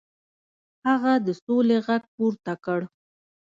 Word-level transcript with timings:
هغه 0.87 1.13
د 1.25 1.27
سولې 1.43 1.77
غږ 1.85 2.03
پورته 2.15 2.53
کړ. 2.65 2.79